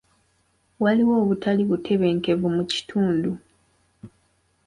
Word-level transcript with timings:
Waliwo 0.83 1.13
obutali 1.23 1.63
butebenkevu 1.69 2.47
mu 2.55 2.63
kitundu. 2.71 3.31